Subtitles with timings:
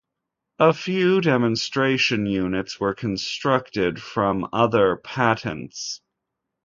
[0.57, 6.01] A few demonstration units were constructed from other patents.